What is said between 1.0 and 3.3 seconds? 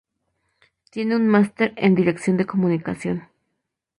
un Máster en Dirección de comunicación.